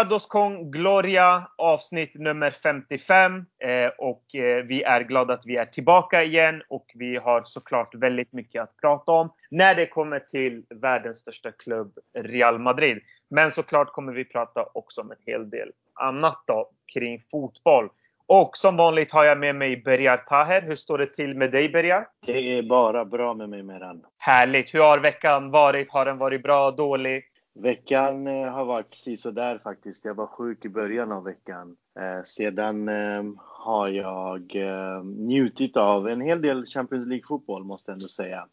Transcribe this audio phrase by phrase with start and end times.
[0.00, 5.64] Ricardos con Gloria avsnitt nummer 55 eh, och eh, vi är glada att vi är
[5.64, 10.62] tillbaka igen och vi har såklart väldigt mycket att prata om när det kommer till
[10.70, 12.98] världens största klubb Real Madrid.
[13.30, 17.88] Men såklart kommer vi prata också om en hel del annat då kring fotboll.
[18.26, 20.62] Och som vanligt har jag med mig Berjar Taher.
[20.62, 22.06] Hur står det till med dig Berjar?
[22.26, 24.02] Det är bara bra med mig Meran.
[24.18, 24.74] Härligt!
[24.74, 25.90] Hur har veckan varit?
[25.90, 27.24] Har den varit bra, dålig?
[27.54, 30.04] Veckan eh, har varit sisådär faktiskt.
[30.04, 31.76] Jag var sjuk i början av veckan.
[32.00, 37.96] Eh, sedan eh, har jag eh, njutit av en hel del Champions League-fotboll måste jag
[37.96, 38.46] ändå säga.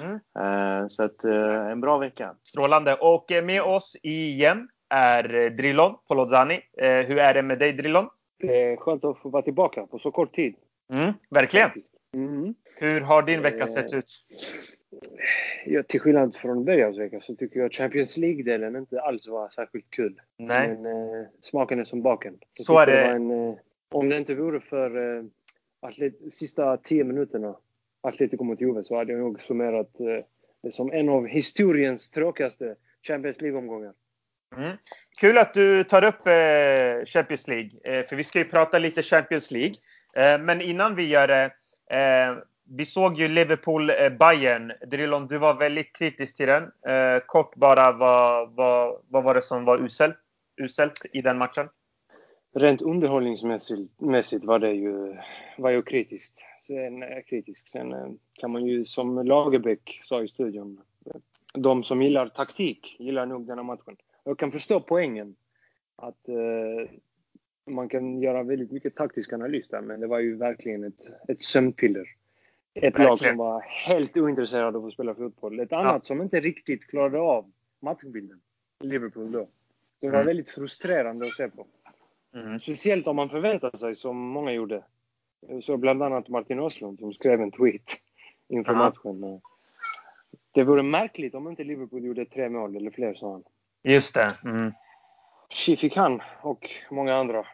[0.00, 0.88] Mm.
[0.88, 1.24] Så att
[1.70, 2.34] en bra vecka.
[2.42, 2.94] Strålande!
[2.94, 6.60] Och med oss igen är Drillon Polozzani.
[6.78, 7.72] hur är det med dig
[8.48, 10.54] är skönt att få vara tillbaka på så kort tid.
[10.92, 11.70] Mm, verkligen!
[12.14, 12.54] Mm.
[12.76, 14.24] Hur har din vecka sett ut?
[15.64, 19.90] Ja, till skillnad från Bejars vecka så tycker jag Champions League-delen inte alls var särskilt
[19.90, 20.20] kul.
[20.38, 20.68] Nej.
[20.68, 22.38] Men eh, smaken är som baken.
[22.54, 22.92] Jag så är det.
[22.92, 23.54] det en, eh,
[23.90, 25.24] om det inte vore för eh,
[25.80, 27.56] atlet, sista tio minuterna
[28.02, 30.24] Atletico mot Juve så hade jag nog summerat eh,
[30.62, 32.74] det som en av historiens tråkigaste
[33.06, 33.92] Champions League-omgångar.
[34.56, 34.76] Mm.
[35.20, 39.02] Kul att du tar upp eh, Champions League, eh, för vi ska ju prata lite
[39.02, 39.74] Champions League.
[40.16, 41.44] Eh, men innan vi gör det
[41.96, 44.70] eh, vi såg ju Liverpool-Bayern.
[44.70, 46.62] Eh, Drillon, du var väldigt kritisk till den.
[46.62, 50.16] Eh, kort bara, vad, vad, vad var det som var uselt,
[50.56, 51.68] uselt i den matchen?
[52.54, 55.16] Rent underhållningsmässigt var det ju,
[55.58, 56.44] var ju kritiskt.
[56.60, 57.68] Sen, kritisk.
[57.68, 60.80] Sen eh, eh, kan man ju, som Lagerbäck sa i studion,
[61.54, 63.96] de som gillar taktik gillar nog den här matchen.
[64.24, 65.36] Jag kan förstå poängen.
[65.96, 66.90] Att eh,
[67.66, 71.42] man kan göra väldigt mycket taktisk analys där, men det var ju verkligen ett, ett
[71.42, 72.06] sömnpiller.
[72.74, 75.60] Ett lag som var helt ointresserade av att spela fotboll.
[75.60, 76.00] Ett annat ja.
[76.02, 78.40] som inte riktigt klarade av matchbilden.
[78.80, 79.48] Liverpool då.
[80.00, 80.26] Det var mm.
[80.26, 81.66] väldigt frustrerande att se på.
[82.34, 82.60] Mm.
[82.60, 84.82] Speciellt om man förväntar sig, som många gjorde.
[85.62, 87.92] Så bland annat Martin Åslund som skrev en tweet
[88.48, 88.78] inför ja.
[88.78, 89.40] matchen.
[90.52, 93.44] Det vore märkligt om inte Liverpool gjorde tre mål eller fler, sa han.
[93.82, 94.28] Just det.
[94.44, 94.72] Mm.
[95.48, 97.46] Tji fick han och många andra.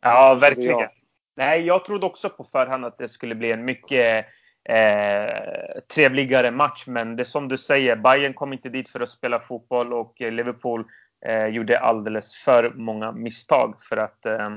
[0.00, 0.88] Ja, verkligen.
[1.34, 4.26] Nej, jag trodde också på förhand att det skulle bli en mycket
[4.68, 6.84] eh, trevligare match.
[6.86, 10.14] Men det är som du säger, Bayern kom inte dit för att spela fotboll och
[10.18, 10.84] Liverpool
[11.26, 14.50] eh, gjorde alldeles för många misstag för att eh,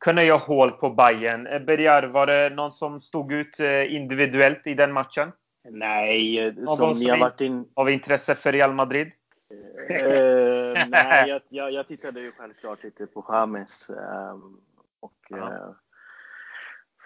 [0.00, 1.46] kunna göra hål på Bayern.
[1.46, 5.32] Eh, Bergar, var det någon som stod ut eh, individuellt i den matchen?
[5.70, 7.68] Nej, någon som ni har varit in...
[7.74, 9.12] Av intresse för Real Madrid?
[9.90, 14.60] Uh, nej, jag, jag, jag, tittade ju självklart lite på James um,
[15.00, 15.70] och uh,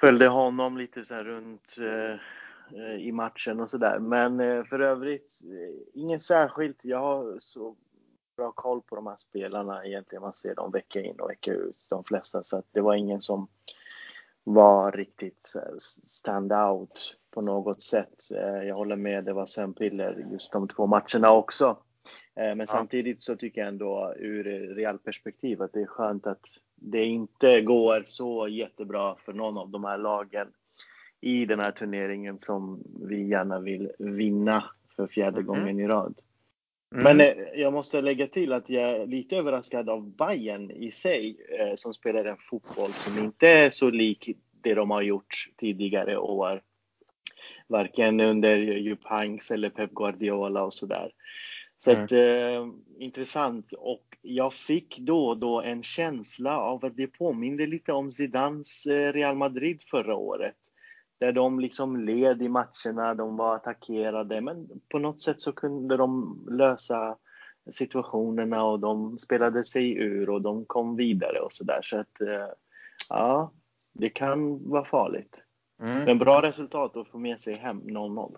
[0.07, 3.99] följde honom lite så runt uh, i matchen och sådär.
[3.99, 5.41] Men för övrigt,
[5.95, 6.85] inget särskilt.
[6.85, 7.77] Jag har så
[8.37, 10.23] bra koll på de här spelarna egentligen.
[10.23, 12.43] Man ser dem vecka in och vecka ut, de flesta.
[12.43, 13.49] Så att det var ingen som
[14.45, 15.53] var riktigt
[16.03, 18.15] stand out på något sätt.
[18.67, 21.77] Jag håller med, det var sömnpiller just de två matcherna också.
[22.35, 22.67] Eh, men ja.
[22.67, 27.61] samtidigt så tycker jag ändå ur real perspektiv att det är skönt att det inte
[27.61, 30.49] går så jättebra för någon av de här lagen
[31.21, 34.65] i den här turneringen som vi gärna vill vinna
[34.97, 35.47] för fjärde mm.
[35.47, 36.15] gången i rad.
[36.95, 37.05] Mm.
[37.05, 41.37] Men eh, jag måste lägga till att jag är lite överraskad av Bayern i sig
[41.59, 44.31] eh, som spelar en fotboll som inte är så lik
[44.63, 46.63] det de har gjort tidigare år.
[47.69, 51.11] Varken under Jupp Hanks eller Pep Guardiola och sådär.
[51.87, 52.05] Så mm.
[52.05, 52.67] att, eh,
[52.99, 53.73] intressant.
[53.73, 58.87] Och jag fick då och då en känsla av att det påminde lite om Zidans
[58.87, 60.57] eh, Real Madrid förra året.
[61.21, 65.97] Där de liksom led i matcherna, de var attackerade, men på något sätt så kunde
[65.97, 67.17] de lösa
[67.71, 71.81] situationerna och de spelade sig ur och de kom vidare och sådär.
[71.83, 72.49] Så att, eh,
[73.09, 73.53] ja,
[73.93, 75.43] det kan vara farligt.
[75.81, 76.05] Mm.
[76.05, 78.37] Men bra resultat att få med sig hem 0-0.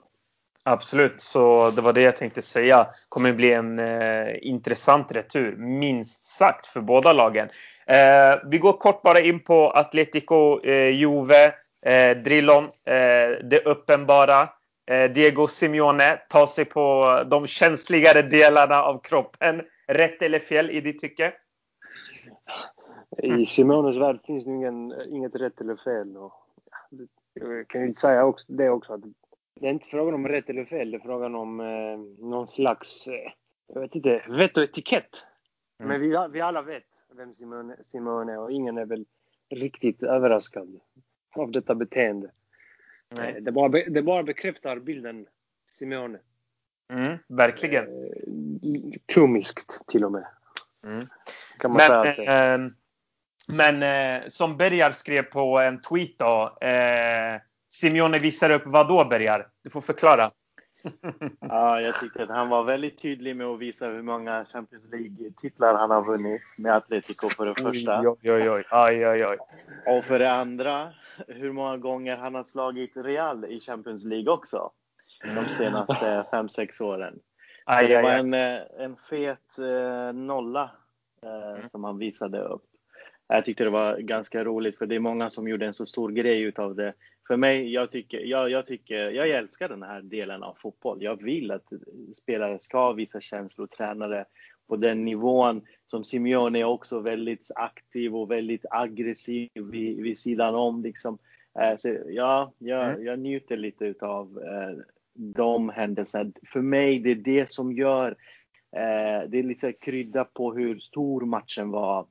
[0.68, 2.86] Absolut, så det var det jag tänkte säga.
[3.08, 7.48] kommer bli en eh, intressant retur, minst sagt, för båda lagen.
[7.86, 11.52] Eh, vi går kort bara in på Atletico eh, Juve,
[11.86, 14.48] eh, Drillon, eh, det uppenbara.
[14.90, 19.62] Eh, Diego Simeone tar sig på de känsligare delarna av kroppen.
[19.86, 21.32] Rätt eller fel i ditt tycke?
[23.22, 26.16] I Simones värld finns det ingen, inget rätt eller fel.
[26.16, 26.32] Och,
[27.34, 29.00] jag kan ju säga också, det också att
[29.60, 30.90] det är inte frågan om rätt eller fel.
[30.90, 33.32] Det är frågan om eh, någon slags, eh,
[33.74, 35.24] jag vet inte, vett och etikett.
[35.80, 35.88] Mm.
[35.88, 39.04] Men vi, vi alla vet vem Simone, Simone är och ingen är väl
[39.50, 40.80] riktigt överraskad
[41.36, 42.30] av detta beteende.
[43.08, 43.34] Nej.
[43.36, 45.26] Eh, det, bara, det bara bekräftar bilden
[45.70, 46.18] Simone.
[46.92, 47.84] Mm, verkligen.
[47.84, 50.26] Eh, komiskt till och med.
[50.84, 51.08] Mm.
[51.58, 52.60] Kan man men, säga att.
[52.60, 52.66] Eh,
[53.48, 56.58] men eh, som Bergar skrev på en tweet då.
[56.60, 57.40] Eh,
[57.80, 59.48] Simeone visar upp vad då Bergar?
[59.64, 60.30] Du får förklara.
[61.40, 65.74] ja, jag tyckte att han var väldigt tydlig med att visa hur många Champions League-titlar
[65.74, 68.00] han har vunnit med Atletico för det första.
[68.00, 68.64] Oj, oj, oj.
[68.70, 69.38] Aj, aj, aj.
[69.86, 70.92] Och för det andra,
[71.28, 74.70] hur många gånger han har slagit Real i Champions League också.
[75.24, 77.18] De senaste fem sex åren.
[77.76, 80.70] Så det var en, eh, en fet eh, nolla
[81.22, 81.68] eh, mm.
[81.68, 82.64] som han visade upp.
[83.28, 86.10] Jag tyckte det var ganska roligt för det är många som gjorde en så stor
[86.10, 86.92] grej utav det.
[87.28, 91.02] För mig, jag tycker, jag, jag, tycker, jag älskar den här delen av fotboll.
[91.02, 91.72] Jag vill att
[92.14, 94.24] spelare ska visa känslor, tränare
[94.68, 95.62] på den nivån.
[95.86, 100.82] Som Simeone är också väldigt aktiv och väldigt aggressiv vid, vid sidan om.
[100.82, 101.18] Liksom.
[101.60, 103.04] Eh, så ja, jag, mm.
[103.04, 104.78] jag njuter lite utav eh,
[105.14, 106.32] de händelserna.
[106.52, 108.10] För mig, det är det som gör
[108.76, 112.06] eh, det är lite krydda på hur stor matchen var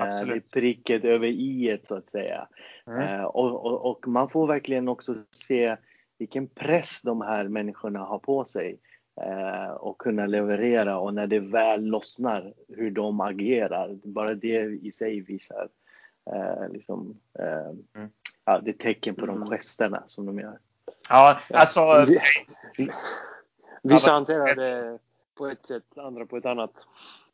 [0.00, 0.44] Absolut.
[0.52, 2.48] Det är pricket över i så att säga.
[2.86, 3.00] Mm.
[3.00, 5.76] Eh, och, och, och, man får verkligen också se
[6.18, 8.78] vilken press de här människorna har på sig
[9.20, 13.98] eh, och kunna leverera och när det väl lossnar hur de agerar.
[14.04, 15.68] Bara det i sig visar
[16.70, 18.10] liksom, mm.
[18.44, 19.48] ja, det är tecken på de mm.
[19.48, 20.58] gesterna som de gör.
[21.08, 22.06] Ja, alltså.
[23.82, 24.98] Vissa hanterar det
[25.34, 26.86] på ett sätt, andra på ett annat.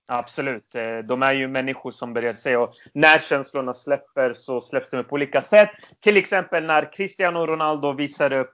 [0.09, 0.75] Absolut.
[0.75, 5.05] Eh, de är ju människor som börjar se och när känslorna släpper så släpps de
[5.05, 5.71] på olika sätt.
[6.01, 8.53] Till exempel när Cristiano Ronaldo visar upp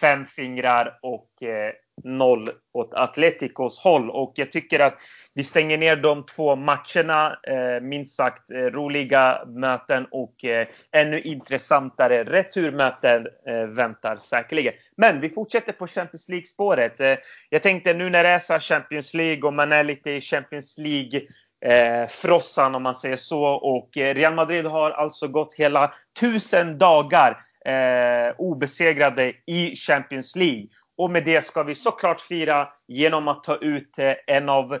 [0.00, 1.72] fem fingrar och eh,
[2.04, 4.10] noll åt Atleticos håll.
[4.10, 4.98] Och jag tycker att
[5.34, 7.38] vi stänger ner de två matcherna.
[7.42, 14.74] Eh, minst sagt eh, roliga möten och eh, ännu intressantare returmöten eh, väntar säkerligen.
[14.96, 17.00] Men vi fortsätter på Champions League-spåret.
[17.00, 17.16] Eh,
[17.50, 20.78] jag tänkte nu när det är så Champions League och man är lite i Champions
[20.78, 21.20] League
[21.64, 23.44] eh, frossan om man säger så.
[23.44, 30.66] Och eh, Real Madrid har alltså gått hela tusen dagar eh, obesegrade i Champions League.
[30.98, 34.74] Och med det ska vi såklart fira genom att ta ut eh, en av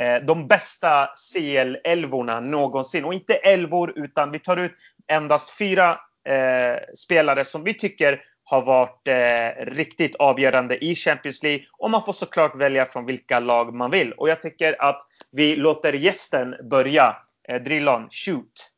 [0.00, 3.04] eh, de bästa CL-elvorna någonsin.
[3.04, 4.72] Och inte elvor, utan vi tar ut
[5.12, 5.90] endast fyra
[6.28, 11.64] eh, spelare som vi tycker har varit eh, riktigt avgörande i Champions League.
[11.78, 14.12] Och man får såklart välja från vilka lag man vill.
[14.12, 17.16] Och jag tycker att vi låter gästen börja.
[17.48, 18.75] Eh, Drillon, shoot!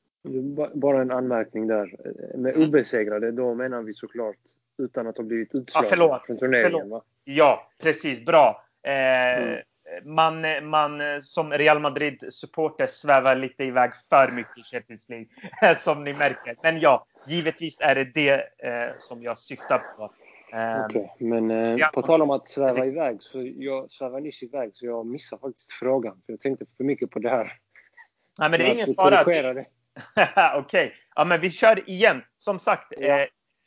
[0.74, 1.96] Bara en anmärkning där.
[2.34, 4.36] Med obesegrade, då menar vi såklart
[4.78, 6.90] utan att ha blivit utslagna ja, från turneringen.
[6.90, 7.02] Va?
[7.24, 8.24] Ja, precis.
[8.24, 8.64] Bra.
[8.82, 9.60] Eh, mm.
[10.04, 15.26] man, man som Real Madrid-supporter svävar lite iväg för mycket i Champions League,
[15.76, 16.56] som ni märker.
[16.62, 20.12] Men ja, givetvis är det det eh, som jag syftar på.
[20.52, 22.94] Eh, Okej, okay, men eh, ja, på tal om att sväva precis.
[22.94, 26.22] iväg, så jag svävar nyss iväg så jag missar faktiskt frågan.
[26.26, 27.52] För jag tänkte för mycket på det här.
[28.38, 29.64] Nej, men det är ingen fara.
[30.54, 30.90] Okej, okay.
[31.14, 32.22] ja, men vi kör igen.
[32.38, 33.18] Som sagt, ja.
[33.18, 33.26] eh,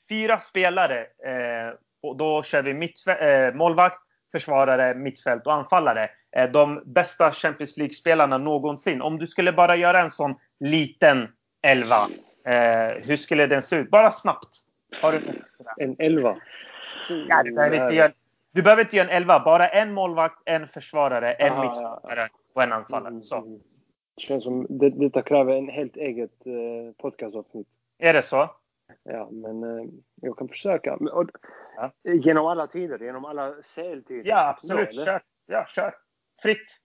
[0.09, 0.99] fyra spelare.
[0.99, 1.73] Eh,
[2.03, 3.99] och då kör vi mitt, eh, målvakt,
[4.31, 6.09] försvarare, mittfält och anfallare.
[6.35, 9.01] Eh, de bästa Champions League-spelarna någonsin.
[9.01, 11.27] Om du skulle bara göra en sån liten
[11.61, 12.07] elva,
[12.45, 13.89] eh, hur skulle den se ut?
[13.89, 14.49] Bara snabbt.
[15.01, 15.19] Har du
[15.77, 16.37] en elva?
[17.27, 18.11] Ja, du, behöver inte göra,
[18.51, 19.39] du behöver inte göra en elva.
[19.39, 23.21] Bara en målvakt, en försvarare, en mittfältare och en anfallare.
[23.21, 23.59] Så.
[24.15, 27.67] Det känns som det, detta kräver en helt eget eh, podcastavsnitt.
[27.97, 28.49] Är det så?
[29.03, 29.85] Ja, men eh,
[30.21, 30.95] jag kan försöka.
[30.95, 31.29] Och,
[31.75, 31.91] ja.
[32.03, 34.29] Genom alla tider, genom alla CL-tider.
[34.29, 34.93] Ja, absolut.
[34.93, 35.21] Ja, kör.
[35.45, 35.95] Ja, kör.
[36.41, 36.77] Fritt.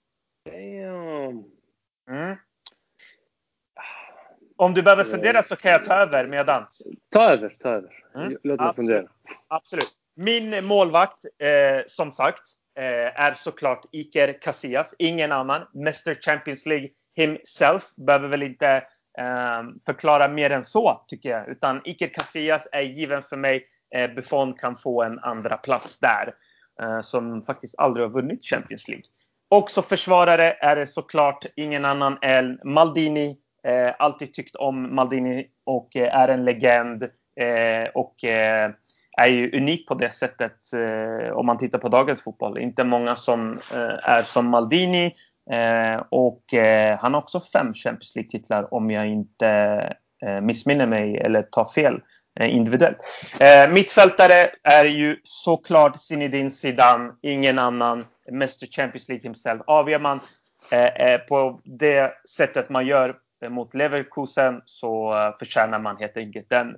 [0.51, 1.45] Mm.
[4.57, 6.83] Om du behöver fundera så kan jag ta över medans.
[7.09, 8.05] Ta över, ta över.
[8.15, 8.39] Mm.
[8.43, 9.09] Låt mig fundera.
[9.49, 9.91] Absolut.
[10.15, 12.43] Min målvakt, eh, som sagt,
[12.75, 14.95] eh, är såklart Iker Casillas.
[14.99, 15.67] Ingen annan.
[15.75, 17.83] Mr Champions League himself.
[17.97, 18.83] Behöver väl inte
[19.19, 21.49] ehm, förklara mer än så, tycker jag.
[21.49, 23.67] Utan Iker Casillas är given för mig.
[23.95, 26.35] Eh, Buffon kan få en andra plats där.
[26.83, 29.05] Eh, som faktiskt aldrig har vunnit Champions League.
[29.49, 33.37] Också försvarare är det såklart ingen annan än Maldini.
[33.67, 37.03] Eh, alltid tyckt om Maldini och eh, är en legend.
[37.41, 38.71] Eh, och eh,
[39.17, 42.59] är ju unik på det sättet eh, om man tittar på dagens fotboll.
[42.59, 45.15] Inte många som eh, är som Maldini
[45.51, 49.49] Eh, och eh, han har också fem Champions League-titlar om jag inte
[50.27, 52.01] eh, missminner mig eller tar fel
[52.41, 52.99] eh, individuellt.
[53.41, 58.05] Eh, mittfältare är ju såklart Zinedine Zidane, ingen annan.
[58.29, 59.63] Mr Champions League himself.
[59.67, 60.21] Avgör man
[60.71, 66.51] eh, eh på det sättet man gör eh, mot Leverkusen så förtjänar man helt enkelt
[66.51, 66.77] den,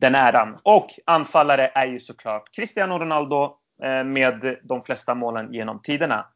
[0.00, 0.58] den äran.
[0.62, 3.56] Och anfallare är ju såklart Cristiano Ronaldo
[4.04, 6.26] med de flesta målen genom tiderna.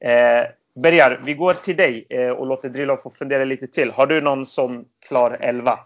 [0.00, 3.90] Eh, Bergar, vi går till dig eh, och låter Drillo få fundera lite till.
[3.90, 5.78] Har du någon sån klar elva?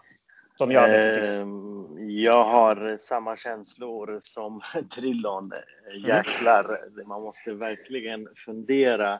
[0.55, 1.25] Som jag hade precis?
[1.25, 4.61] Ehm, jag har samma känslor som
[4.95, 5.51] Drillon.
[6.07, 9.19] Jäklar, man måste verkligen fundera.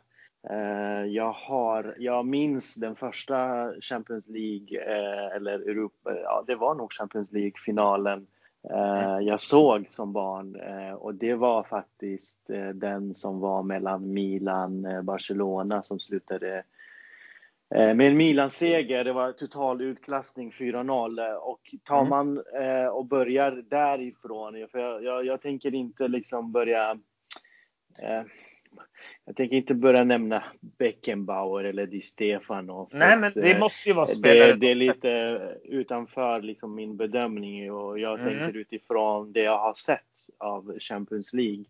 [0.49, 6.75] Eh, jag, har, jag minns den första Champions League, eh, eller Europa, ja det var
[6.75, 8.25] nog Champions League-finalen eh,
[9.21, 10.61] jag såg som barn
[10.95, 12.39] och det var faktiskt
[12.73, 16.63] den som var mellan Milan och Barcelona som slutade
[17.69, 19.03] med en Milan-seger.
[19.03, 22.09] Det var total utklassning 4-0 och tar mm.
[22.09, 22.43] man
[22.91, 26.97] och börjar därifrån, för jag, jag, jag tänker inte liksom börja
[29.25, 32.89] jag tänker inte börja nämna Beckenbauer eller Di Stefano.
[32.91, 34.53] Nej, men det måste ju vara spelare.
[34.53, 35.09] Det, det är lite
[35.63, 38.31] utanför liksom min bedömning och jag mm.
[38.31, 40.01] tänker utifrån det jag har sett
[40.37, 41.65] av Champions League.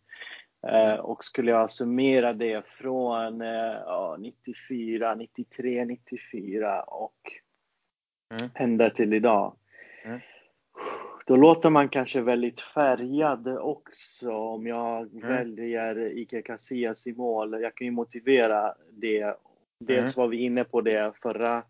[0.67, 7.19] Eh, och skulle jag summera det från eh, ja, 94, 93, 94 och
[8.39, 8.51] mm.
[8.55, 9.55] ända till idag.
[10.05, 10.19] Mm.
[11.27, 15.27] Då låter man kanske väldigt färgad också om jag mm.
[15.27, 17.61] väljer Ike Casillas i mål.
[17.61, 19.33] Jag kan ju motivera det.
[19.79, 20.23] Dels mm.
[20.23, 21.63] var vi inne på det förra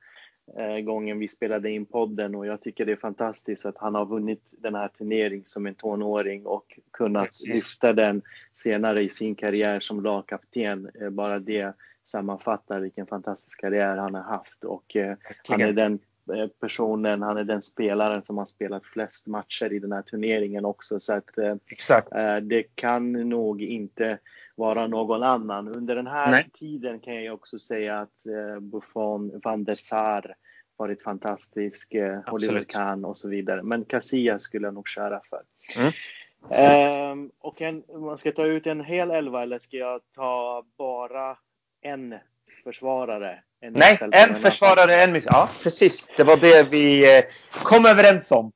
[0.57, 4.05] eh, gången vi spelade in podden och jag tycker det är fantastiskt att han har
[4.05, 7.47] vunnit den här turneringen som en tonåring och kunnat Precis.
[7.47, 8.21] lyfta den
[8.53, 10.89] senare i sin karriär som lagkapten.
[11.01, 15.15] Eh, bara det sammanfattar vilken fantastisk karriär han har haft och eh,
[15.47, 15.99] han är den
[16.59, 20.99] personen, han är den spelaren som har spelat flest matcher i den här turneringen också.
[20.99, 21.55] Så att eh.
[22.15, 24.17] Eh, det kan nog inte
[24.55, 25.67] vara någon annan.
[25.67, 26.49] Under den här Nej.
[26.53, 28.25] tiden kan jag också säga att
[28.61, 30.35] Buffon, van der Sar
[30.77, 32.51] varit fantastisk, Absolut.
[32.51, 33.63] Oliver Kahn och så vidare.
[33.63, 35.41] Men Casillas skulle jag nog köra för.
[35.77, 35.91] Mm.
[37.11, 41.37] Um, och en, man ska ta ut en hel elva eller ska jag ta bara
[41.81, 42.15] en
[42.65, 43.39] försvarare.
[43.61, 45.25] En Nej, en försvarare, en mitt.
[45.25, 46.07] Ja, precis.
[46.17, 47.23] Det var det vi eh,
[47.63, 48.51] kom överens om.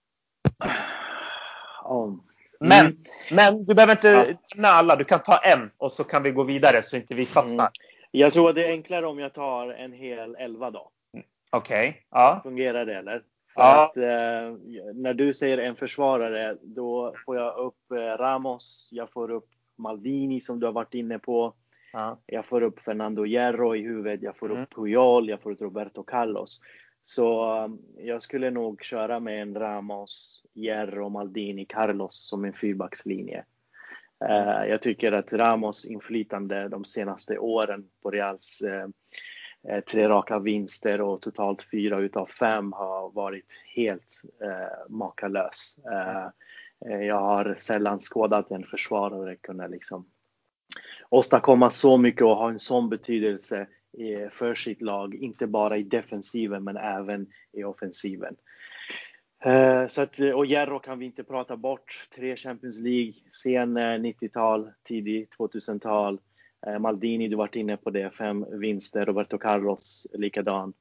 [1.84, 2.24] om.
[2.60, 2.98] Men, mm.
[3.32, 4.26] men du behöver inte ja.
[4.56, 4.96] nämna alla.
[4.96, 7.66] Du kan ta en och så kan vi gå vidare så inte vi fastnar.
[7.66, 7.72] Mm.
[8.12, 10.92] Jag tror att det är enklare om jag tar en hel elva då.
[11.50, 11.90] Okej.
[11.90, 12.02] Okay.
[12.12, 12.40] Ja.
[12.44, 13.22] Fungerar det eller?
[13.54, 13.86] För ja.
[13.86, 14.58] att, eh,
[14.94, 20.42] när du säger en försvarare, då får jag upp eh, Ramos, jag får upp Maldini
[20.42, 21.54] som du har varit inne på.
[21.94, 22.20] Ja.
[22.26, 24.64] Jag får upp Fernando Hierro i huvudet, jag får mm.
[24.64, 26.62] upp Puyol, jag får upp Roberto Carlos.
[27.04, 33.44] Så um, jag skulle nog köra med en Ramos, Hierro, Maldini, Carlos som en fyrbackslinje.
[34.30, 41.02] Uh, jag tycker att Ramos inflytande de senaste åren på Reals uh, tre raka vinster
[41.02, 45.80] och totalt fyra utav fem har varit helt uh, makalös.
[45.92, 46.30] Uh,
[47.08, 50.06] jag har sällan skådat en försvarare kunna liksom
[51.10, 55.84] åstadkomma så mycket och ha en sån betydelse eh, för sitt lag, inte bara i
[55.84, 58.36] defensiven men även i offensiven.
[59.44, 62.08] Eh, så att, och Jerro kan vi inte prata bort.
[62.16, 66.20] Tre Champions League, sen eh, 90-tal, tidig 2000-tal.
[66.80, 69.06] Maldini, du varit inne på det, fem vinster.
[69.06, 70.74] Roberto Carlos likadan.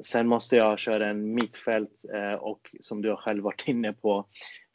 [0.00, 1.90] Sen måste jag köra en mittfält
[2.38, 4.26] och som du har själv varit inne på,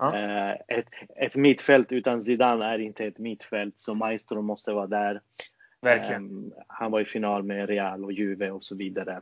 [0.02, 0.18] Ja.
[0.18, 5.22] Eh, ett, ett mittfält utan Zidane är inte ett mittfält, så Maestro måste vara där.
[5.82, 6.26] Verkligen.
[6.26, 9.22] Ehm, han var i final med Real och Juve och så vidare.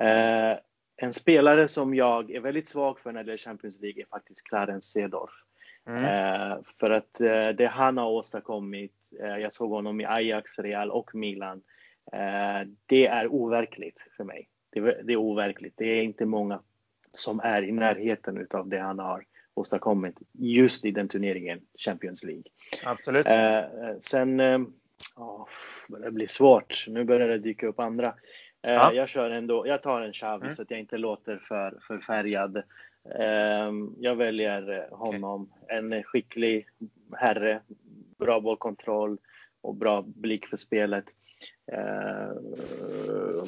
[0.00, 0.58] Eh,
[0.96, 4.48] en spelare som jag är väldigt svag för när det är Champions League är faktiskt
[4.48, 5.30] Clarence Seedorf.
[5.86, 6.04] Mm.
[6.04, 7.14] Uh, för att
[7.56, 11.62] det han har åstadkommit, jag såg honom i Ajax, Real och Milan.
[12.86, 14.48] det är overkligt för mig.
[14.70, 15.74] Det, det, är overkligt.
[15.76, 16.60] Det är inte många
[17.12, 22.44] som är i närheten av det han har åstadkommit just i den turneringen, Champions League.
[22.84, 23.26] Absolut.
[23.26, 23.62] Eh,
[24.00, 24.60] sen, eh,
[25.16, 25.46] oh,
[25.88, 26.84] det blir svårt.
[26.88, 28.14] Nu börjar det dyka upp andra.
[28.62, 28.92] Eh, ja.
[28.92, 30.54] Jag kör ändå, jag tar en Xavi mm.
[30.54, 32.56] så att jag inte låter för, för färgad.
[33.14, 35.52] Eh, jag väljer honom.
[35.62, 35.78] Okay.
[35.78, 36.66] En skicklig
[37.16, 37.60] herre,
[38.18, 39.18] bra bollkontroll
[39.60, 41.04] och bra blick för spelet.
[41.72, 42.32] Eh,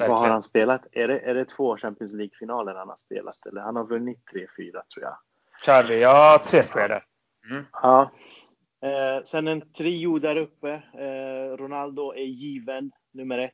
[0.07, 0.87] vad har han spelat?
[0.91, 3.45] Är det, är det två Champions League-finaler han har spelat?
[3.45, 5.17] Eller han har vunnit tre, fyra tror jag.
[5.65, 7.03] Charlie, ja tre tror jag det
[7.51, 7.65] mm.
[7.73, 8.11] Ja.
[8.81, 10.71] Eh, sen en trio där uppe.
[10.73, 13.53] Eh, Ronaldo är given, nummer ett.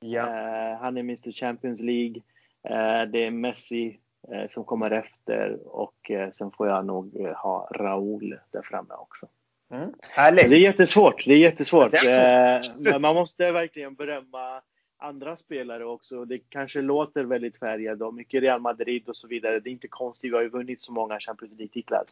[0.00, 0.20] Ja.
[0.20, 2.22] Eh, han är Mr Champions League.
[2.68, 4.00] Eh, det är Messi
[4.32, 9.28] eh, som kommer efter och sen får jag nog ha Raúl där framme också.
[9.70, 9.92] Mm.
[10.36, 11.24] Det är jättesvårt.
[11.24, 11.90] Det är jättesvårt.
[11.90, 14.60] Det är men man måste verkligen berömma
[14.98, 16.24] andra spelare också.
[16.24, 19.60] Det kanske låter väldigt färgat och mycket Real Madrid och så vidare.
[19.60, 22.04] Det är inte konstigt, vi har ju vunnit så många Champions League-titlar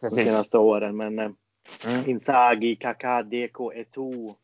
[0.00, 0.96] de senaste åren.
[0.96, 1.30] Men eh,
[1.86, 2.10] mm.
[2.10, 4.34] Inzaghi, Kaká, Deco, Eto'o,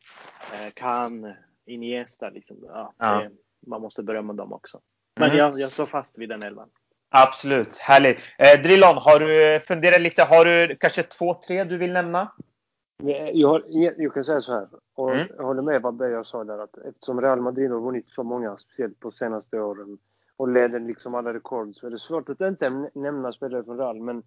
[0.53, 1.33] eh, Kan,
[1.65, 2.57] Iniesta liksom.
[2.67, 3.21] Ja, Ja.
[3.21, 3.29] Det,
[3.67, 4.79] man måste berömma dem också.
[5.15, 5.37] Men Mm.
[5.37, 6.69] jag, jag står fast vid den elvan.
[7.09, 8.21] Absolut, härligt.
[8.37, 10.23] Eh, Drillon, har du funderat lite?
[10.23, 12.31] Har du kanske två, tre du vill nämna?
[13.33, 13.63] Jag, har,
[13.97, 15.27] jag kan säga så här, och Mm.
[15.37, 18.57] jag håller med vad Bejar sa där, att eftersom Real Madrid har vunnit så många,
[18.57, 19.97] speciellt på senaste åren,
[20.37, 23.77] och leder liksom alla rekord, så är det svårt att inte äm- nämna spelare från
[23.77, 24.01] Real.
[24.01, 24.23] Men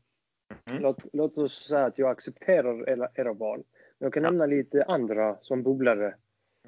[0.71, 0.83] Mm.
[0.83, 3.59] låt, låt oss säga att jag accepterar era, era val.
[3.99, 6.15] Men jag kan nämna lite andra som bubblare,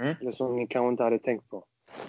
[0.01, 0.15] Mm.
[0.21, 1.65] eller som ni kanske inte hade tänkt på.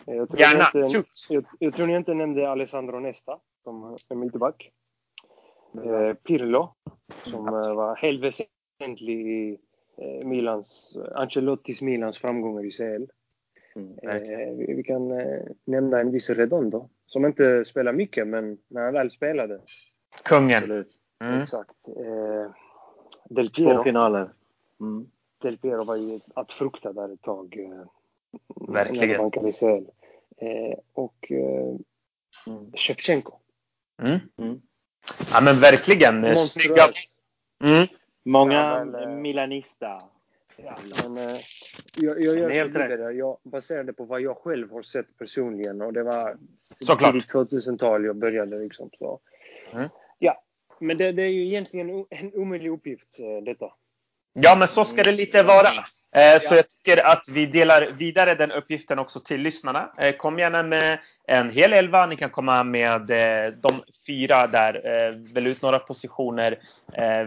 [0.08, 4.16] Eh, Jag tror Gärna, inte, jag, jag tror ni inte nämnde Alessandro Nesta, som är
[4.16, 4.72] mittback.
[5.84, 6.74] Eh, Pirlo,
[7.24, 9.60] som eh, var helt väsentlig i
[10.26, 13.06] Milans, Ancelottis Milans framgångar i CL.
[13.76, 13.98] Mm.
[14.04, 18.82] Eh, vi, vi kan eh, nämna en viss Redondo, som inte spelar mycket, men när
[18.84, 19.62] han väl spelade.
[20.24, 20.86] Kungen.
[21.24, 21.42] Mm.
[21.42, 21.88] Exakt.
[21.88, 22.52] Eh,
[23.30, 23.84] Del Två Piero.
[23.84, 24.30] finaler.
[24.80, 25.08] Mm.
[25.42, 27.58] Del Piero var ju att frukta där ett tag.
[27.60, 27.86] Eh,
[28.74, 29.10] Verkligen.
[29.22, 29.86] När han i CL.
[30.38, 31.76] Eh, och eh,
[32.48, 32.72] Mm.
[32.76, 33.34] Shevchenko.
[34.02, 34.20] Mm.
[34.38, 34.62] Mm.
[35.34, 36.24] Ja men verkligen.
[36.24, 36.70] eh, Snygga.
[36.84, 37.10] Monstruös.
[37.64, 37.88] Mm.
[38.24, 40.00] Många Ja, men, eh, Milanista.
[40.58, 40.76] Ja,
[41.10, 41.38] men, eh,
[41.96, 43.16] jag, jag gör Helt så rätt.
[43.18, 47.14] Jag baserar det på vad jag själv har sett personligen och det var Såklart.
[47.14, 48.90] tidigt 2000-tal jag började liksom.
[49.00, 49.20] Så.
[49.74, 49.90] Mm.
[50.20, 50.44] Ja,
[50.80, 53.74] men det, det är ju egentligen en omöjlig uppgift eh, detta.
[54.34, 55.68] Ja, men så ska det lite vara.
[56.16, 56.56] Eh, Så Ja.
[56.56, 59.90] jag tycker att vi delar vidare den uppgiften också till lyssnarna.
[59.98, 62.06] Eh, Kom gärna med en hel elva.
[62.06, 64.82] Ni kan komma med eh, de fyra där.
[65.34, 66.58] Välj ut några positioner.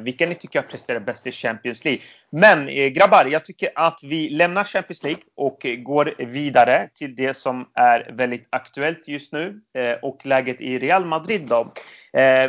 [0.01, 2.01] Vilka ni tycker har presterat bäst i Champions League.
[2.31, 7.69] Men grabbar, jag tycker att vi lämnar Champions League och går vidare till det som
[7.75, 9.61] är väldigt aktuellt just nu
[10.03, 11.43] och läget i Real Madrid.
[11.43, 11.73] Då.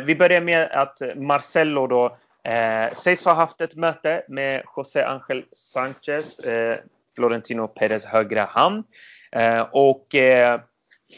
[0.04, 2.16] Vi börjar med att Marcelo då
[2.48, 6.78] Eh, sägs ha haft ett möte med José Ángel Sánchez, eh,
[7.16, 8.84] Florentino Perez högra hand.
[9.32, 10.60] Eh, och eh,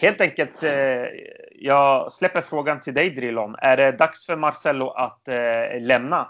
[0.00, 1.04] helt enkelt, eh,
[1.52, 3.54] jag släpper frågan till dig Drillon.
[3.58, 6.28] Är det dags för Marcelo att eh, lämna?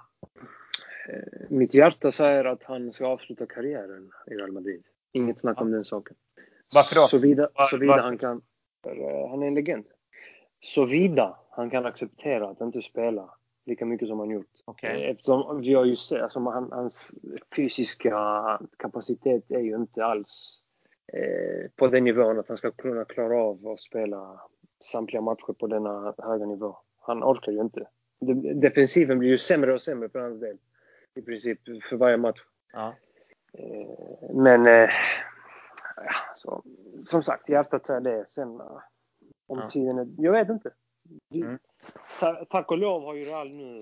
[1.49, 4.83] Mitt hjärta säger att han ska avsluta karriären i Real Madrid.
[5.13, 6.17] Inget snack om den saken.
[6.75, 7.01] Varför då?
[7.01, 8.05] Såvida, Var- såvida varför?
[8.05, 8.43] han kan.
[9.31, 9.85] Han är en legend.
[10.61, 13.35] Såvida han kan acceptera att inte spela
[13.71, 14.47] lika mycket som han gjort.
[14.65, 15.05] Okej.
[15.05, 17.11] Eh, Eftersom vi har ju sett, alltså han, hans
[17.57, 18.19] fysiska
[18.79, 20.61] kapacitet är ju inte alls
[21.13, 24.41] eh, på den nivån att han ska kunna klara av att spela
[24.83, 26.77] samtliga matcher på denna höga nivå.
[27.01, 27.89] Han orkar ju inte.
[28.21, 30.57] De- Defensiven blir ju sämre och sämre för hans del.
[31.15, 32.41] I princip för varje match.
[32.73, 32.95] Ja.
[33.53, 34.91] Eh, men eh,
[36.35, 36.63] så,
[37.07, 38.25] som sagt, hjärtat säger det.
[38.29, 38.49] Sen
[39.47, 39.71] om Ja.
[39.71, 40.09] tiden är...
[40.19, 40.71] Jag vet inte.
[41.31, 41.59] Mm.
[42.21, 43.81] Ta, tack och lov har ju Real nu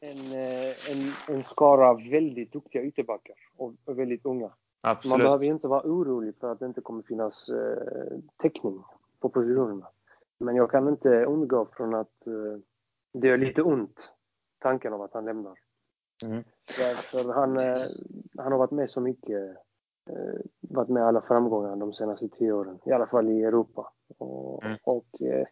[0.00, 4.46] en, eh, en, en skara väldigt duktiga ytterbackar och, och väldigt unga.
[4.46, 5.18] Man Absolut.
[5.18, 8.82] behöver ju inte vara orolig för att det inte kommer finnas eh, täckning
[9.20, 9.88] på positionerna.
[10.38, 12.60] Men jag kan inte undgå från att eh,
[13.12, 14.10] det är lite ont,
[14.58, 15.58] tanken om att han lämnar.
[16.24, 16.44] Mm.
[16.70, 17.80] För, för han, eh,
[18.38, 19.56] han har varit med så mycket,
[20.10, 23.92] eh, varit med alla framgångar de senaste tio åren, i alla fall i Europa.
[24.18, 24.78] Och, Mm.
[24.82, 25.46] och eh,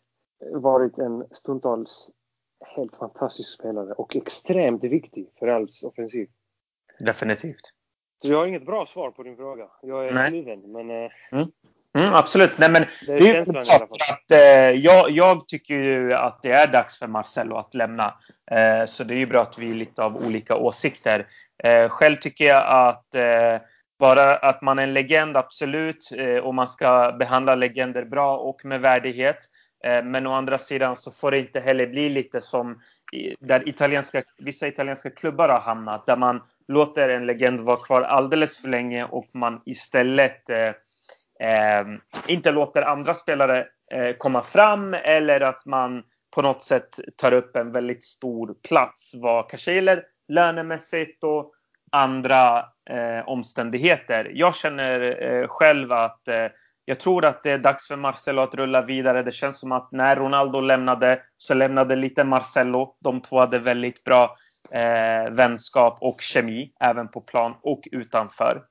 [0.51, 2.11] varit en stundtals
[2.77, 6.29] helt fantastisk spelare och extremt viktig för Reals offensiv.
[6.99, 7.73] Definitivt.
[8.23, 9.69] Så jag har inget bra svar på din fråga.
[9.83, 11.11] Jag är kluven, men eh,
[11.99, 12.59] Mm, absolut.
[12.59, 16.51] Nej, men det är Det är klart att eh, jag, jag tycker ju att det
[16.51, 18.15] är dags för Marcelo att lämna.
[18.51, 21.27] Eh, så det är ju bra att vi är lite av olika åsikter.
[21.65, 23.67] Eh, själv tycker jag att eh,
[23.99, 26.13] bara att man är en legend, absolut.
[26.17, 29.39] Eh, och man ska behandla legender bra och med värdighet.
[29.85, 32.81] Eh, men å andra sidan så får det inte heller bli lite som
[33.41, 36.07] där italienska, vissa italienska klubbar har hamnat.
[36.07, 40.69] Där man låter en legend vara kvar alldeles för länge och man istället eh,
[41.49, 41.87] eh,
[42.27, 46.03] inte låter andra spelare eh, komma fram eller att man
[46.35, 49.15] på något sätt tar upp en väldigt stor plats.
[49.15, 51.53] Vad kanske gäller lönemässigt och
[51.93, 52.59] andra
[52.91, 54.31] eh, omständigheter.
[54.35, 56.47] Jag känner eh, själv att eh,
[56.85, 59.23] jag tror att det är dags för Marcelo att rulla vidare.
[59.23, 62.97] Det känns som att när Ronaldo lämnade så lämnade lite Marcelo.
[63.01, 64.37] De två hade väldigt bra
[64.71, 68.63] eh, vänskap och kemi även på plan och utanför.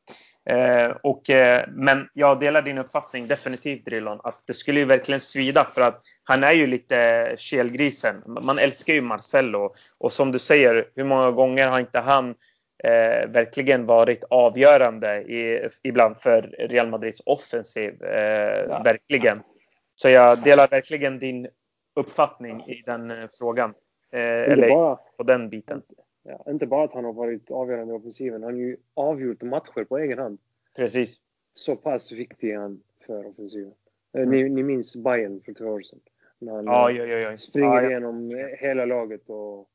[0.50, 5.22] Eh, och, eh, men jag delar din uppfattning definitivt Drilon, att det skulle ju verkligen
[5.22, 8.24] svida för att han är ju lite kelgrisen.
[8.26, 12.36] Man älskar ju Marcelo och som du säger, hur många gånger har inte han
[12.84, 18.04] eh, verkligen varit avgörande i, ibland för Real Madrids offensiv.
[18.04, 18.82] Eh, Ja.
[18.84, 19.42] Verkligen.
[19.96, 21.48] Så jag delar verkligen din
[21.96, 23.74] uppfattning i den eh, frågan.
[24.12, 25.82] Eh, eller bara, på den biten.
[26.24, 29.84] ja, inte bara att han har varit avgörande i offensiven, han har ju avgjort matcher
[29.84, 30.40] på egen hand.
[30.76, 31.18] Precis.
[31.54, 33.74] så pass viktig är han för offensiven.
[34.14, 34.30] Mm.
[34.30, 36.00] Ni, ni minns Bayern för två år sedan.
[36.40, 39.70] När han ja, ja, ja, springer igenom hela laget och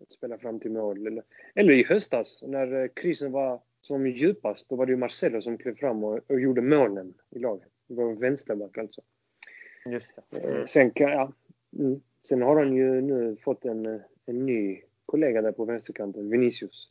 [0.00, 1.06] ja, spelar fram till mål.
[1.06, 5.58] Eller, eller i höstas när krisen var som djupast, då var det ju Marcelo som
[5.58, 7.68] klev fram och, och gjorde målen i laget.
[7.88, 9.00] Det var vänsterback alltså.
[9.86, 10.38] Just det.
[10.38, 10.66] Mm.
[10.66, 11.32] Sen, ja,
[11.78, 12.00] mm.
[12.22, 13.86] Sen har han ju nu fått en,
[14.26, 16.90] en ny kollega där på vänsterkanten, Vinicius.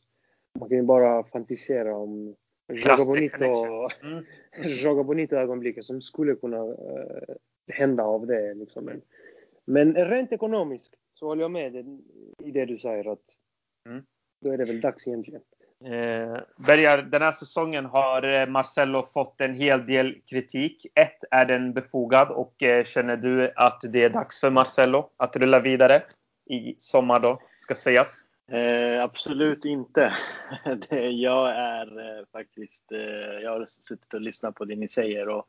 [0.59, 2.35] Man kan ju bara fantisera om
[2.67, 5.83] Joga Bonito, mm.
[5.83, 7.35] Som skulle kunna uh,
[7.67, 8.53] hända av det.
[8.53, 8.85] Liksom.
[8.85, 9.01] Men,
[9.65, 11.75] men rent ekonomiskt så håller jag med
[12.43, 13.19] i det du säger att
[13.89, 14.03] mm.
[14.41, 15.41] då är det väl dags egentligen.
[15.85, 20.85] Eh, Bergar, den här säsongen har eh, Marcello fått en hel del kritik.
[20.95, 25.35] Ett, är den befogad och eh, känner du att det är dags för Marcello att
[25.35, 26.03] rulla vidare
[26.49, 28.25] i sommar då, ska sägas?
[28.51, 30.13] Eh, absolut inte.
[30.89, 35.29] det, jag är eh, faktiskt, eh, jag har suttit och lyssnat på det ni säger
[35.29, 35.45] och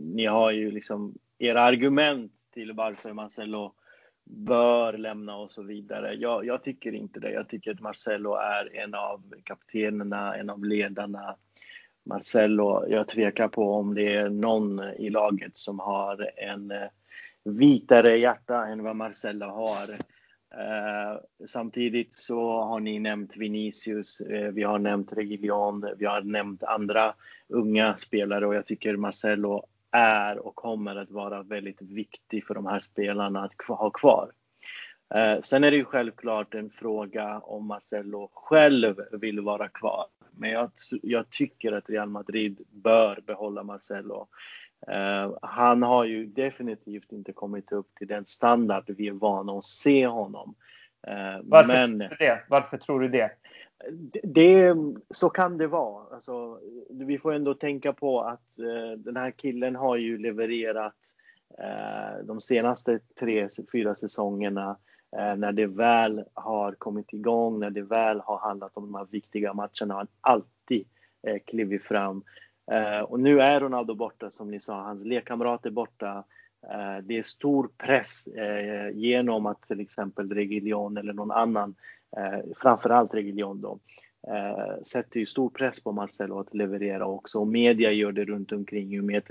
[0.00, 3.74] ni har ju liksom era argument till varför Marcello
[4.30, 6.14] bör lämna och så vidare.
[6.14, 7.32] Jag, jag, tycker inte det.
[7.32, 11.36] Jag tycker att Marcelo är en av kaptenerna, en av ledarna.
[12.04, 16.88] Marcelo, jag tvekar på om det är någon i laget som har en eh,
[17.44, 19.90] vitare hjärta än vad Marcelo har.
[20.54, 26.62] Eh, samtidigt så har ni nämnt Vinicius, eh, vi har nämnt Reguilon, vi har nämnt
[26.62, 27.14] andra
[27.48, 32.66] unga spelare och jag tycker Marcelo är och kommer att vara väldigt viktig för de
[32.66, 34.30] här spelarna att ha kvar.
[35.14, 40.06] Eh, sen är det ju självklart en fråga om Marcelo själv vill vara kvar.
[40.32, 40.70] Men jag,
[41.02, 44.28] jag tycker att Real Madrid bör behålla Marcelo.
[44.88, 49.64] Uh, han har ju definitivt inte kommit upp till den standard vi är vana att
[49.64, 50.54] se honom.
[51.08, 52.44] Uh, Varför, men, tror du det?
[52.48, 53.30] Varför tror du det?
[54.22, 54.74] Det,
[55.10, 56.14] så kan det vara.
[56.14, 60.96] Alltså, vi får ändå tänka på att eh, den här killen har ju levererat
[61.58, 64.76] eh, de senaste tre, fyra säsongerna
[65.16, 69.06] eh, när det väl har kommit igång, när det väl har handlat om de här
[69.10, 70.86] viktiga matcherna, har han alltid
[71.22, 72.22] eh, klivit fram.
[72.70, 76.24] Eh, och nu är Ronaldo borta som ni sa, hans lekkamrat är borta.
[76.68, 81.74] Eh, det är stor press eh, genom att till exempel Reguilon eller någon annan
[82.16, 83.78] eh, framförallt Reguilon då,
[84.82, 87.38] sätter ju stor press på Marcelo att leverera också.
[87.38, 89.22] Och media gör det runt omkring ju med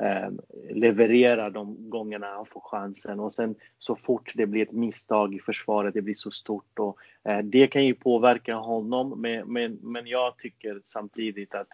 [0.00, 0.30] eh,
[0.70, 3.20] levererar de gångerna han får chansen.
[3.20, 6.78] Och sen så fort det blir ett misstag i försvaret, det blir så stort.
[6.78, 6.98] Och,
[7.44, 11.68] det kan ju påverka honom, men, men, men jag tycker samtidigt att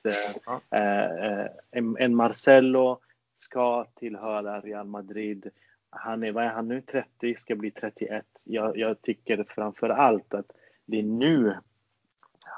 [1.71, 3.01] en, en Marcelo
[3.37, 5.51] ska tillhöra Real Madrid
[5.91, 8.25] han är, vad är han nu, 30, ska bli 31.
[8.45, 10.53] Jag, jag tycker framför allt att
[10.87, 11.55] det är nu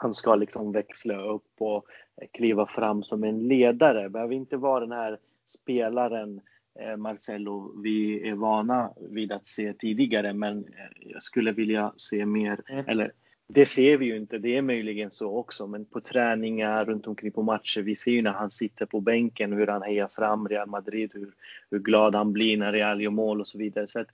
[0.01, 1.87] han ska liksom växla upp och
[2.33, 4.09] kliva fram som en ledare.
[4.09, 6.41] Behöver inte vara den här spelaren
[6.81, 12.27] eh, Marcelo vi är vana vid att se tidigare, men eh, jag skulle vilja se
[12.27, 12.85] mer, mm.
[12.89, 13.13] eller
[13.51, 17.33] det ser vi ju inte, det är möjligen så också, men på träningar runt omkring
[17.33, 20.69] på matcher, vi ser ju när han sitter på bänken hur han hejar fram Real
[20.69, 21.33] Madrid, hur,
[21.71, 23.89] hur glad han blir när Real gör mål och så vidare.
[23.89, 24.09] Så att,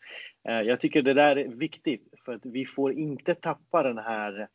[0.48, 4.48] eh, jag tycker det där är viktigt, för att vi får inte tappa den här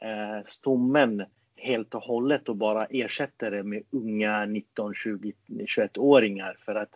[0.00, 1.24] eh, stommen
[1.56, 6.90] helt och hållet och bara ersätta det med unga 19, 20, 21-åringar, för att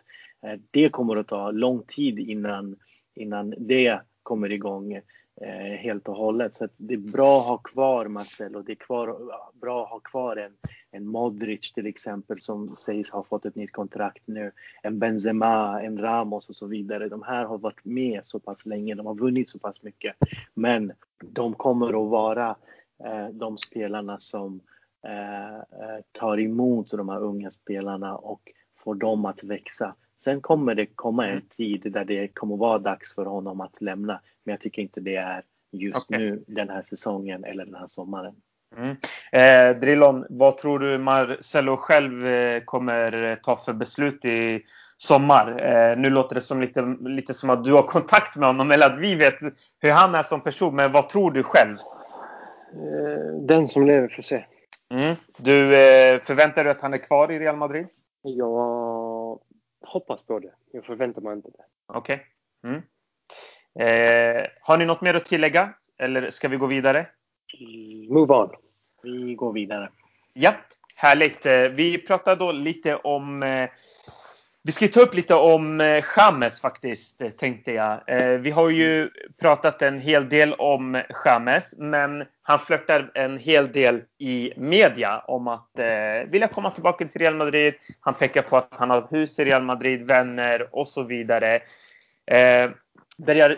[0.45, 2.75] eh, det kommer att ta lång tid innan,
[3.15, 5.01] innan det kommer igång
[5.41, 6.55] eh, helt och hållet.
[6.55, 9.17] Så det är bra att ha kvar Marcelo, det är kvar,
[9.53, 10.51] bra att ha kvar en,
[10.91, 14.51] en Modric till exempel som sägs ha fått ett nytt kontrakt nu.
[14.83, 17.09] En Benzema, en Ramos och så vidare.
[17.09, 20.15] De här har varit med så pass länge, de har vunnit så pass mycket.
[20.53, 22.55] Men de kommer att vara
[23.03, 24.61] eh, de spelarna som
[25.07, 28.41] eh, eh tar emot de här unga spelarna och
[28.83, 29.95] får dem att växa.
[30.23, 31.43] Sen kommer det komma en mm.
[31.57, 34.21] tid där det kommer vara dags för honom att lämna.
[34.43, 36.19] Men jag tycker inte det är just okay.
[36.19, 38.35] nu den här säsongen eller den här sommaren.
[38.77, 38.95] Mm.
[39.31, 44.63] Eh, Drillon, vad tror du Marcelo själv eh, kommer ta för beslut i
[44.97, 45.63] sommar?
[45.63, 48.85] Eh, nu låter det som lite, lite som att du har kontakt med honom eller
[48.85, 49.35] att vi vet
[49.79, 50.75] hur han är som person.
[50.75, 51.77] Men vad tror du själv?
[52.73, 54.45] Eh, den som lever får se.
[54.93, 55.15] Mm.
[55.37, 57.87] Du, eh, förväntar dig att han är kvar i Real Madrid?
[58.21, 59.39] Jag
[59.81, 60.51] hoppas på det.
[60.71, 61.63] Jag förväntar mig inte det.
[61.85, 62.15] Okej.
[62.15, 62.71] Okay.
[62.71, 62.81] Mm.
[63.79, 65.73] Eh, har ni något mer att tillägga?
[65.97, 67.07] Eller ska vi gå vidare?
[68.09, 68.49] Move on.
[69.03, 69.89] Vi går vidare.
[70.33, 70.53] Ja,
[70.95, 71.45] härligt.
[71.45, 73.69] Eh, vi pratade då lite om eh,
[74.63, 77.99] vi ska ta upp lite om eh, Chamez faktiskt, eh, tänkte jag.
[78.07, 83.71] Eh, vi har ju pratat en hel del om Chamez men han flörtar en hel
[83.71, 87.73] del i media om att eh, vilja komma tillbaka till Real Madrid.
[87.99, 91.61] Han pekar på att han har hus i Real Madrid, vänner och så vidare.
[92.25, 92.69] Eh,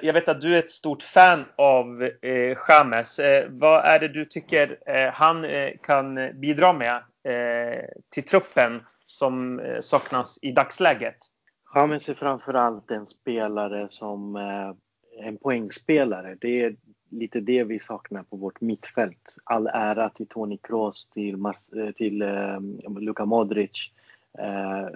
[0.02, 2.58] jag vet att du är ett stort fan av eh,
[3.20, 4.78] Eh, vad är det du tycker
[5.12, 5.46] han
[5.84, 7.02] kan bidra med
[8.13, 8.82] till truppen
[9.13, 11.17] som eh, saknas i dagsläget?
[11.76, 14.73] James är framförallt en spelare som eh,
[15.28, 16.38] en poängspelare.
[16.41, 16.76] Det är
[17.10, 19.36] lite det vi saknar på vårt mittfält.
[19.43, 22.26] All ära till Toni Kroos, till, eh, till
[22.99, 23.91] Luka Modric
[24.39, 24.88] Eh,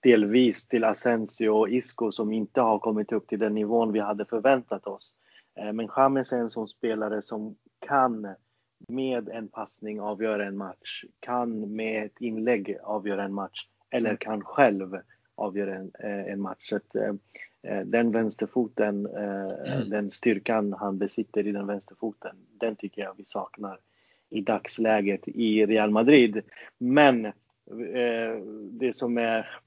[0.00, 4.24] delvis till Asensio och Isco som inte har kommit upp till den nivån vi hade
[4.24, 5.14] förväntat oss.
[5.54, 8.34] Eh, men James är en sån spelare som kan
[8.88, 14.18] med en passning avgöra en match, kan med ett inlägg avgöra en match eller mm.
[14.18, 14.96] kan själv
[15.34, 16.68] avgöra en, eh, en match.
[16.68, 17.12] Så att, eh,
[17.62, 19.90] eh, den vänsterfoten, mm.
[19.90, 23.78] den styrkan han besitter i den vänsterfoten, den tycker jag vi saknar
[24.30, 26.42] i dagsläget i Real Madrid.
[26.78, 27.32] Men
[27.70, 29.60] Eh, det som är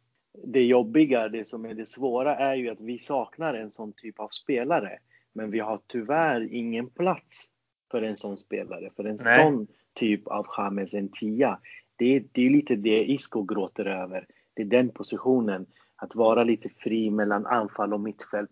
[0.44, 4.20] det jobbiga, det som är det svåra är ju att vi saknar en sån typ
[4.20, 5.00] av spelare.
[5.34, 7.50] Men vi har tyvärr ingen plats
[7.92, 9.44] för en sån spelare, för en Nej.
[9.44, 11.60] sån typ av James en tia.
[11.96, 14.28] Det, det är lite det Isco gråter över.
[14.54, 15.66] Det är den positionen,
[16.02, 18.50] att vara lite fri mellan anfall och mittfält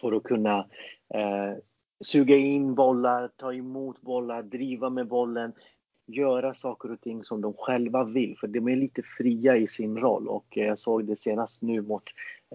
[0.00, 0.58] för att kunna
[1.14, 1.56] eh,
[2.00, 5.52] suga in bollar, ta emot bollar, driva med bollen,
[6.06, 9.98] göra saker och ting som de själva vill, för de är lite fria i sin
[9.98, 12.04] roll och jag såg det senast nu mot,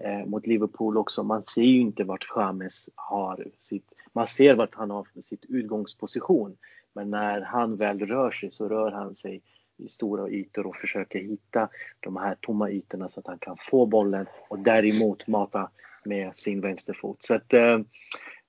[0.04, 1.22] eh, mot Liverpool också.
[1.22, 6.56] Man ser ju inte vart James har sitt, man ser vart han har sitt utgångsposition,
[6.92, 9.42] men när han väl rör sig så rör han sig
[9.76, 11.68] i stora ytor och försöker hitta
[12.00, 15.70] de här tomma ytorna så att han kan få bollen och däremot mata
[16.04, 17.22] med sin vänsterfot.
[17.22, 17.78] Så att eh,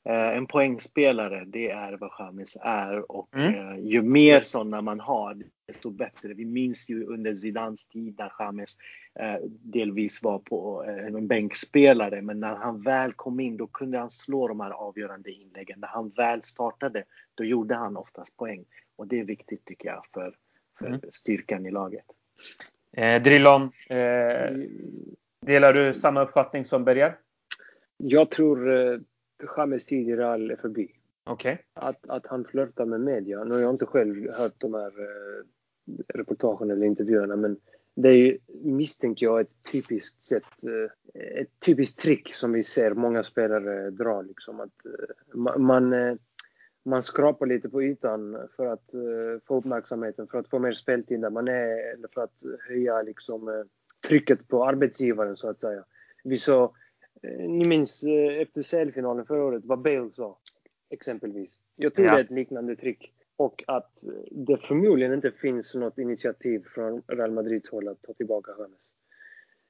[0.05, 3.55] en poängspelare, det är vad James är och mm.
[3.55, 6.33] Eh, ju mer sådana man har, desto bättre.
[6.33, 8.77] Vi minns ju under Zidans tid när James
[9.19, 14.09] eh, delvis var på en bänkspelare, men när han väl kom in då kunde han
[14.09, 15.79] slå de här avgörande inläggen.
[15.79, 17.03] När han väl startade,
[17.35, 20.35] då gjorde han oftast poäng och det är viktigt tycker jag för,
[20.79, 20.99] för mm.
[21.11, 22.05] styrkan i laget.
[22.97, 24.57] Eh, Drillon, eh,
[25.45, 27.17] delar du samma uppfattning som Berger?
[27.97, 28.69] Jag tror
[29.57, 30.91] James tid i Real är förbi.
[31.25, 31.57] Okay.
[31.73, 33.43] Att, att han flörtar med media.
[33.43, 35.43] Nu har jag inte själv hört de här eh,
[36.07, 37.57] reportagen eller intervjuerna men
[37.95, 42.93] det är ju, misstänker jag, ett typiskt sätt, eh, ett typiskt trick som vi ser
[42.93, 44.59] många spelare dra liksom.
[44.59, 46.17] Att eh, man,
[46.85, 48.89] man skrapar lite på ytan för att
[49.47, 53.65] få uppmärksamheten, för att få mer speltid där man är eller för att höja liksom
[54.07, 55.83] trycket på arbetsgivaren så att säga.
[56.23, 56.73] Vi såg
[57.39, 60.37] ni minns eh, efter CL-finalen förra året vad Bale sa,
[60.89, 61.57] exempelvis.
[61.75, 62.13] Jag tror ja.
[62.13, 63.13] det är ett liknande trick.
[63.35, 68.51] Och att det förmodligen inte finns något initiativ från Real Madrids håll att ta tillbaka
[68.59, 68.91] James.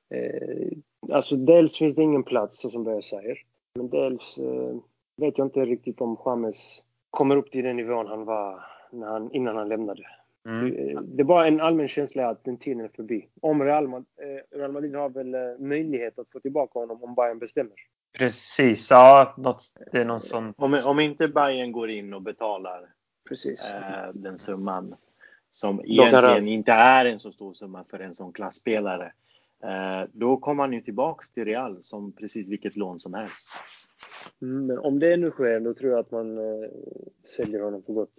[0.09, 0.77] Eh,
[1.15, 3.37] alltså dels finns det ingen plats, så som Börje säger.
[3.75, 4.75] Men dels eh,
[5.17, 9.31] vet jag inte riktigt om James kommer upp till den nivån han var när han,
[9.31, 10.03] innan han lämnade.
[10.49, 10.89] Mm.
[10.89, 13.27] Eh, det var en allmän känsla att den tiden är förbi.
[13.41, 17.39] Om Real, eh, Real Madrid har väl eh, möjlighet att få tillbaka honom om Bayern
[17.39, 17.73] bestämmer.
[18.17, 19.33] Precis, ja.
[19.37, 20.53] Något, det är någon sån...
[20.57, 22.89] Om, om inte Bayern går in och betalar
[23.29, 23.61] Precis.
[23.61, 24.95] Eh, den summan
[25.51, 29.11] som egentligen inte är en så stor summa för en sån klassspelare.
[29.63, 33.49] Eh, då kommer han ju tillbaks till Real som precis vilket lån som helst.
[34.41, 36.69] Mm, men om det nu sker, då tror jag att man eh,
[37.25, 38.13] säljer honom för gott.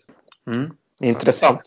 [0.46, 0.70] Mm.
[1.00, 1.62] Intressant.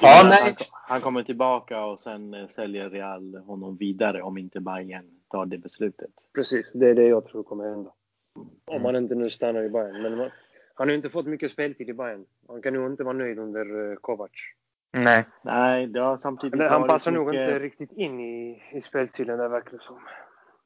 [0.00, 0.54] Ja, nej.
[0.58, 5.46] Han, han, kommer tillbaka och sen eh, säljer Real honom vidare om inte Bayern tar
[5.46, 6.10] det beslutet.
[6.34, 7.90] Precis, det är det jag tror kommer hända.
[8.64, 10.02] Om han inte nu stannar i Bayern.
[10.02, 10.30] Men man,
[10.74, 12.24] han har ju inte fått mycket speltid i Bayern.
[12.48, 14.30] Han kan ju inte vara nöjd under uh, Kovac.
[14.92, 15.24] Nej.
[15.42, 17.40] Nej, det har samtidigt Eller, Han passar nog mycket...
[17.40, 20.00] inte riktigt in i, i speltiden där verkar det som.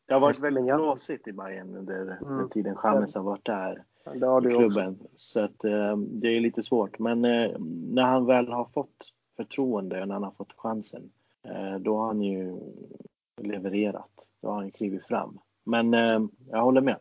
[0.07, 2.39] Det har varit väldigt blåsigt i Bayern under mm.
[2.39, 4.99] den tiden Chamez har varit där det har i klubben.
[5.01, 5.09] Också.
[5.15, 6.99] Så att, eh, det är lite svårt.
[6.99, 7.59] Men eh,
[7.91, 11.11] när han väl har fått förtroende, när han har fått chansen,
[11.45, 12.57] eh, då har han ju
[13.41, 14.29] levererat.
[14.43, 15.39] Då har han klivit fram.
[15.65, 16.97] Men eh, jag håller med.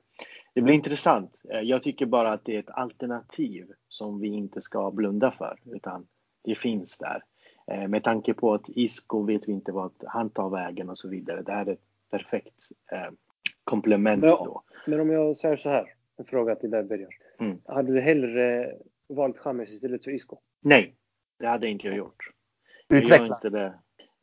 [0.54, 1.32] Det blir intressant.
[1.50, 5.60] Eh, jag tycker bara att det är ett alternativ som vi inte ska blunda för,
[5.66, 6.08] utan
[6.44, 7.24] det finns där.
[7.68, 11.10] Eh, med tanke på att Isco vet vi inte vart han tar vägen och så
[11.10, 11.42] vidare.
[11.42, 11.80] Det här är ett
[12.12, 12.70] perfekt
[13.64, 14.64] komplement då.
[14.88, 17.10] Men om jag säger så här, en fråga till dig Berger.
[17.40, 17.62] Mm.
[17.66, 18.76] Hade du hellre
[19.08, 20.38] valt Chamez istället för Isco?
[20.62, 20.96] Nej,
[21.40, 22.30] det hade inte jag gjort.
[22.90, 23.16] Utveckla.
[23.16, 23.74] Jag inte det.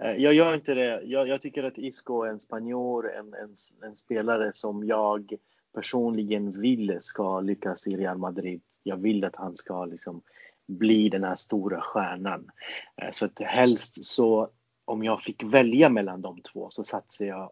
[0.02, 1.02] Eh, jag gör inte det.
[1.05, 5.35] Jag, jag, tycker att Isco är en spanjor, en, en, en, spelare som jag
[5.74, 8.62] personligen vill ska lyckas i Real Madrid.
[8.83, 10.22] Jag vill att han ska liksom
[10.68, 12.50] bli den här stora stjärnan.
[12.96, 14.48] Eh, så att helst så,
[14.85, 17.50] om jag fick välja mellan de två så satsar jag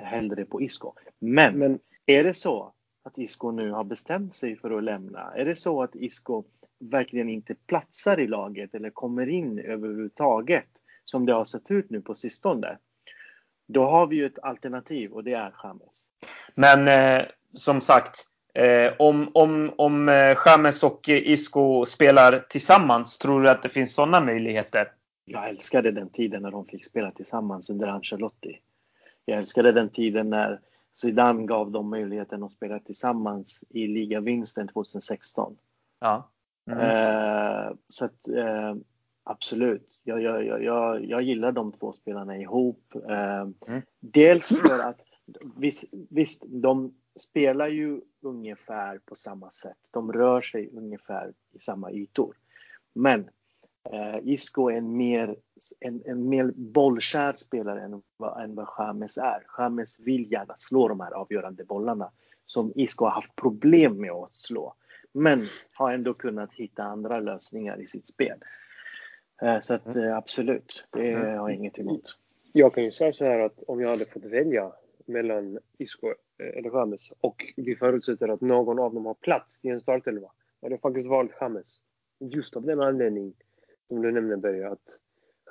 [0.00, 0.92] hellre på Isco.
[1.18, 2.72] Men, Men är det så
[3.10, 5.32] att Isco nu har bestämt sig för att lämna?
[5.34, 6.44] Är det så att Isco
[6.78, 10.68] verkligen inte platsar i laget eller kommer in överhuvudtaget
[11.04, 12.78] som det har sett ut nu på sistone?
[13.68, 16.04] Då har vi ju ett alternativ och det är James.
[16.54, 23.42] Men eh, som sagt, eh, om, om, om eh, James och Isco spelar tillsammans, tror
[23.42, 24.92] du att det finns sådana möjligheter?
[25.24, 28.60] Jag älskade den tiden när de fick spela tillsammans under Ancelotti.
[29.24, 30.60] Jag älskade den tiden när
[31.02, 35.56] Zidane gav dem möjligheten att spela tillsammans i ligavinsten 2016.
[36.00, 36.30] Ja.
[36.70, 36.80] Mm.
[36.80, 38.74] Eh, så att eh,
[39.24, 42.94] absolut, jag, jag, jag, jag gillar de två spelarna ihop.
[43.08, 43.82] Eh, mm.
[44.00, 45.00] Dels för att
[45.56, 49.78] visst, visst, de spelar ju ungefär på samma sätt.
[49.90, 52.36] De rör sig ungefär i samma ytor.
[52.94, 53.30] Men
[53.92, 55.36] eh, Isco är en mer,
[55.80, 59.46] en, en mer bollkär spelare än vad, än vad James är.
[59.58, 62.10] James vill gärna slå de här avgörande bollarna
[62.46, 64.74] som Isco har haft problem med att slå.
[65.12, 68.38] Men har ändå kunnat hitta andra lösningar i sitt spel.
[69.42, 72.16] Eh, så att eh, absolut, det har jag inget emot.
[72.52, 74.72] Jag kan ju säga så här att om jag hade fått välja
[75.06, 79.68] mellan Isco eh, eller James och vi förutsätter att någon av dem har plats i
[79.68, 80.28] en startelva.
[80.60, 81.80] Jag hade faktiskt valt James.
[82.18, 83.32] Just av den anledningen
[83.90, 84.98] som du nämnde Börje, att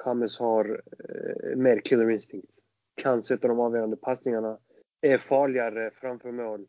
[0.06, 2.52] James har eh, mer killer instinct.
[2.96, 4.58] Kan sätta de avgörande passningarna.
[5.02, 6.66] Är farligare framför mål.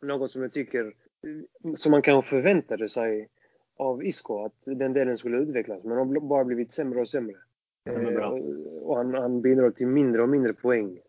[0.00, 0.94] Något som jag tycker,
[1.74, 3.28] som man kanske förväntade sig
[3.76, 5.84] av Isco, att den delen skulle utvecklas.
[5.84, 7.36] Men har bara blivit sämre och sämre.
[7.84, 8.18] Eh,
[8.82, 11.00] och han, han bidrar till mindre och mindre poäng.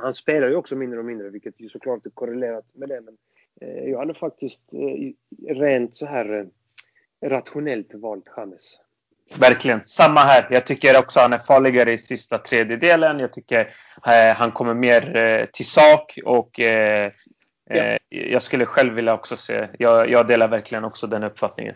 [0.00, 3.00] Han spelar ju också mindre och mindre, vilket ju såklart är korrelerat med det.
[3.00, 3.16] Men
[3.60, 6.46] eh, jag hade faktiskt eh, rent så här eh,
[7.28, 8.78] rationellt valt James.
[9.38, 9.80] Verkligen.
[9.86, 10.46] Samma här.
[10.50, 13.18] Jag tycker också han är farligare i sista tredjedelen.
[13.18, 13.74] Jag tycker
[14.06, 17.12] eh, han kommer mer eh, till sak och eh,
[17.70, 17.98] ja.
[18.08, 19.68] jag skulle själv vilja också se.
[19.78, 21.74] Jag, jag delar verkligen också den uppfattningen.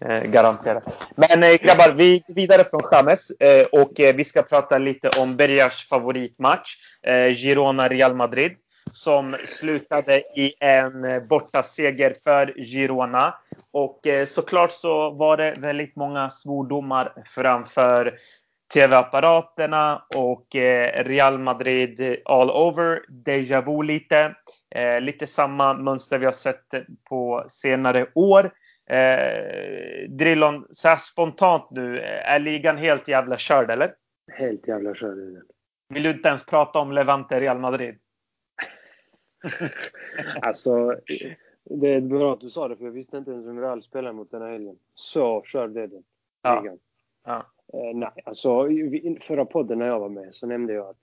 [0.00, 1.10] Eh, garanterat.
[1.16, 5.08] Men eh, grabbar, vi går vidare från James eh, och eh, vi ska prata lite
[5.08, 6.76] om Bergars favoritmatch.
[7.02, 8.52] Eh, Girona-Real Madrid.
[8.92, 13.34] Som slutade i en eh, bortaseger för Girona.
[13.70, 18.16] Och eh, såklart så var det väldigt många svordomar framför
[18.74, 20.46] TV-apparaterna och
[20.94, 23.02] Real Madrid all over.
[23.08, 24.34] Deja vu lite.
[25.00, 26.66] lite samma mönster vi har sett
[27.08, 28.50] på senare år.
[28.90, 33.94] Eh, Drillon, så här spontant nu, är ligan helt jävla körd eller?
[34.32, 35.42] Helt jävla körd är den.
[35.88, 37.98] Vill du inte ens prata om Levante Real Madrid?
[40.42, 40.96] alltså,
[41.64, 44.12] det är bra att du sa det för jag visste inte ens om Real spelar
[44.12, 44.78] mot den här helgen.
[44.94, 46.02] Så körd är den.
[46.42, 46.64] Ja.
[47.24, 47.46] ja.
[47.72, 48.68] Eh, nej, alltså
[49.26, 50.96] förra podden när jag var med så nämnde jag att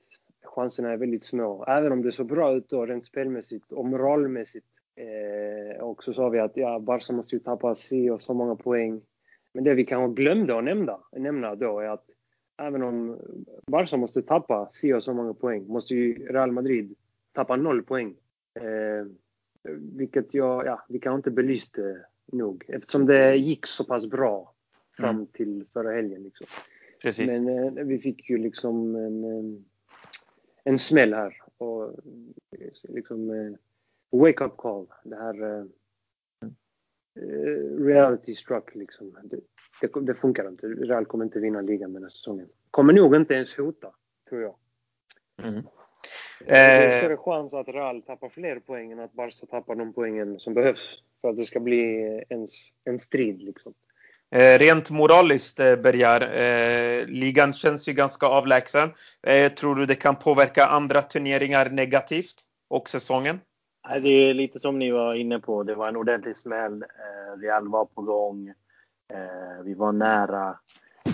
[0.44, 1.66] chanserna är väldigt små.
[1.68, 4.66] Även om det såg bra ut då rent spelmässigt och moralmässigt
[4.98, 8.56] Eh, och så sa vi att ja, Barca måste ju tappa si och så många
[8.56, 9.02] poäng.
[9.54, 12.06] Men det vi kanske glömde att nämna, nämna då är att
[12.58, 13.18] även om
[13.68, 16.96] Barca måste tappa si och så många poäng måste ju Real Madrid
[17.34, 18.16] tappa noll poäng.
[18.58, 19.06] Eh,
[19.80, 24.54] vilket jag, ja, vi kanske inte belyste nog eftersom det gick så pass bra
[24.98, 25.28] fram mm.
[25.28, 26.24] till förra helgen.
[26.24, 26.48] Liksom.
[27.02, 27.32] Precis.
[27.32, 29.66] Men eh, vi fick ju liksom en,
[30.64, 31.42] en smäll här.
[31.58, 31.96] Och
[32.84, 33.54] liksom, eh,
[34.20, 34.88] wake up call.
[35.04, 35.66] Det här uh,
[37.80, 39.18] reality struck liksom.
[39.24, 39.40] Det,
[39.82, 40.68] det, det, funkar inte.
[40.68, 42.50] Real kommer inte vinna ligan den här säsongen.
[42.72, 43.96] Kommer nog inte ens hota,
[44.30, 44.56] tror jag.
[45.44, 45.64] Mm.
[46.46, 50.40] Det är större chans att Real tappar fler poäng än att Barca tappar de poängen
[50.40, 52.48] som behövs för att det ska bli en,
[52.86, 53.42] en strid.
[53.42, 53.74] Liksom.
[54.32, 58.90] Eh, rent moraliskt, eh, Bergar, eh, ligan känns ju ganska avlägsen.
[59.24, 62.36] Eh, tror du det kan påverka andra turneringar negativt
[62.68, 63.40] och säsongen?
[64.02, 65.64] Det är lite som ni var inne på.
[65.64, 66.84] Det var en ordentlig smäll.
[66.84, 68.48] Eh, Real var på gång.
[69.14, 70.56] Eh, vi var nära.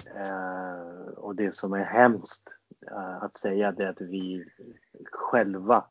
[0.05, 2.55] Eh, och det som är hemskt
[2.91, 4.45] eh, att säga det är att vi
[5.11, 5.85] själva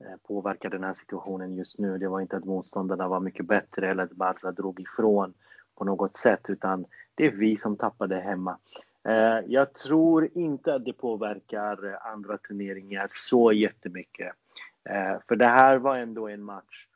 [0.00, 1.98] eh, påverkar den här situationen just nu.
[1.98, 5.34] Det var inte att motståndarna var mycket bättre eller att Barca drog ifrån
[5.74, 6.84] på något sätt utan
[7.14, 8.58] det är vi som tappade hemma.
[9.04, 14.32] Eh, jag tror inte att det påverkar andra turneringar så jättemycket.
[14.84, 16.86] Eh, för det här var ändå en match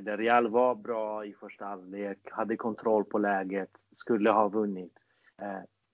[0.00, 4.92] där Real var bra i första halvlek, hade kontroll på läget, skulle ha vunnit.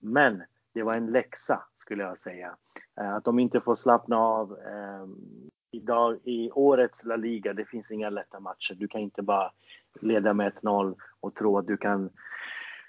[0.01, 0.43] Men
[0.73, 2.55] det var en läxa skulle jag säga.
[3.01, 4.57] Eh, att de inte får slappna av.
[4.59, 5.15] Ehm,
[5.73, 8.73] Idag, I årets La Liga, det finns inga lätta matcher.
[8.73, 9.51] Du kan inte bara
[10.01, 12.09] leda med 1-0 och tro att du kan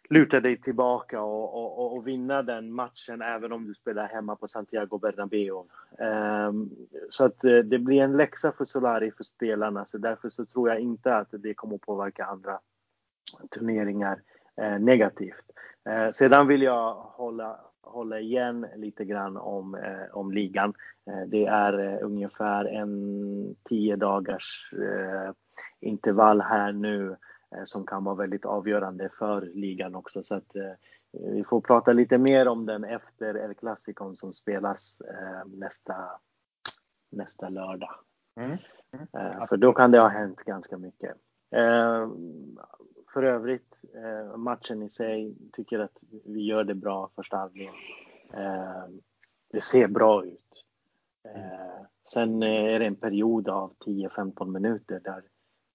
[0.08, 4.48] luta dig tillbaka och, och, och, vinna den matchen även om du spelar hemma på
[4.48, 5.64] Santiago Bernabéu.
[5.98, 6.70] Um,
[7.10, 10.68] så att eh, det blir en läxa för Solari för spelarna så därför så tror
[10.68, 12.58] jag inte att det kommer att påverka andra
[13.50, 14.22] turneringar
[14.80, 15.44] negativt.
[15.88, 19.76] Uh, sedan vill jag hålla, hålla igen lite grann om,
[20.12, 20.74] om ligan.
[21.26, 24.72] det är ungefär en tio dagars
[25.80, 27.16] intervall här nu
[27.56, 30.22] Eh, som kan vara väldigt avgörande för ligan också.
[30.22, 30.72] Så att, eh,
[31.12, 35.94] vi får prata lite mer om den efter El Clasico som spelas eh, nästa,
[37.10, 37.94] nästa lördag.
[38.40, 38.58] Mm.
[39.14, 39.46] Mm.
[39.48, 41.16] för då kan det ha hänt ganska mycket
[43.12, 47.74] för övrigt, eh, matchen i sig, tycker att vi gör det bra första halvlek.
[48.34, 48.84] Eh,
[49.52, 50.64] det ser bra ut.
[51.24, 55.22] Eh, sen är det en period av 10-15 minuter där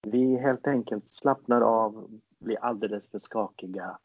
[0.02, 4.00] vi helt enkelt slappnar av, blir alldeles för skakiga.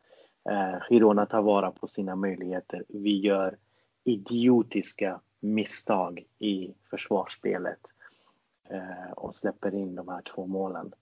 [0.50, 2.84] Eh, Girona tar vara på sina möjligheter.
[2.88, 3.56] Vi gör
[4.04, 7.80] idiotiska misstag i försvarsspelet
[8.68, 10.92] eh, och släpper in de här två målen.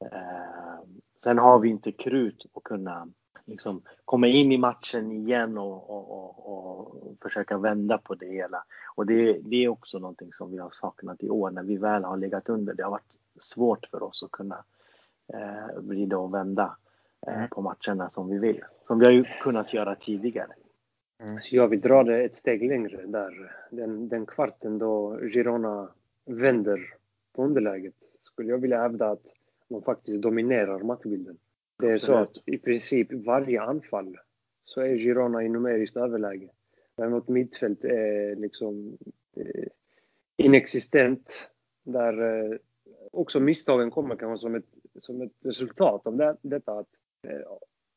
[0.00, 0.80] Eh,
[1.24, 3.08] sen har vi inte krut att kunna
[3.44, 8.64] liksom, komma in i matchen igen och, och, och, och, försöka vända på det hela.
[8.94, 12.04] Och det, det är också någonting som vi har saknat i år när vi väl
[12.04, 12.74] har legat under.
[12.74, 14.64] Det har varit svårt för oss att kunna
[15.32, 16.76] eh, vrida och vända
[17.26, 17.48] eh, mm.
[17.48, 18.64] på matcherna som vi vill.
[18.86, 20.52] Som vi har ju kunnat göra tidigare.
[21.18, 21.40] Mm.
[21.40, 23.52] Så jag vill dra det ett steg längre där.
[23.70, 25.88] Den, den kvarten då Girona
[26.24, 26.94] vänder
[27.32, 29.32] på underläget skulle jag vilja hävda att
[29.68, 31.38] de faktiskt dominerar matchbilden.
[31.78, 34.16] Det är så att i princip varje anfall
[34.64, 36.48] så är Girona i numeriskt överläge.
[36.96, 38.98] Däremot mittfält är liksom
[39.36, 39.66] eh,
[40.36, 41.50] inexistent.
[41.84, 42.58] Där eh,
[43.12, 44.64] också misstagen kommer kanske som ett,
[44.98, 46.88] som ett resultat av det, detta att
[47.22, 47.40] eh,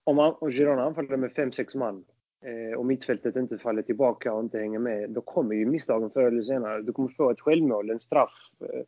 [0.04, 2.06] om, man, om Girona anfaller med 5-6 man
[2.42, 6.28] eh, och mittfältet inte faller tillbaka och inte hänger med, då kommer ju misstagen förr
[6.28, 6.82] eller senare.
[6.82, 8.84] Du kommer få ett självmål, en straff, eh,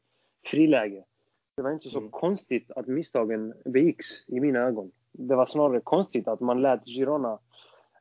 [0.46, 1.04] friläge.
[1.60, 2.12] Det var inte så mm.
[2.12, 4.92] konstigt att misstagen begicks i mina ögon.
[5.12, 7.40] Det var snarare konstigt att man lät Girona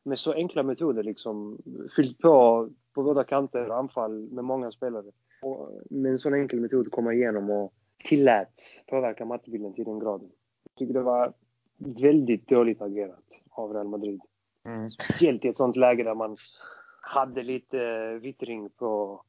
[0.03, 1.59] med så enkla metoder liksom
[1.97, 5.07] fyllt på på båda kanter anfall med många spelare.
[5.43, 7.73] Och med en sån enkel metod komma igenom och
[8.05, 10.31] tilläts påverka matchbilden till den graden.
[10.65, 11.33] Jag tycker det var
[11.79, 14.21] väldigt dåligt agerat av Real Madrid.
[14.65, 14.91] Mm.
[14.91, 16.37] Speciellt i ett sånt läge där man
[17.01, 17.79] hade lite
[18.23, 19.23] vittring på,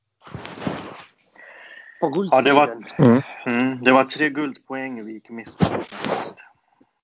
[1.99, 2.55] på guldstriden.
[2.55, 3.21] Ja, det var, mm.
[3.45, 5.65] Mm, det var tre guldpoäng vi gick miste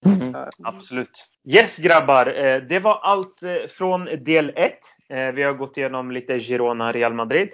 [0.06, 0.36] Mm.
[0.64, 1.28] Absolut.
[1.48, 4.78] Yes grabbar, eh, det var allt eh, från del 1.
[5.10, 7.50] Eh, vi har gått igenom lite Girona, Real Madrid.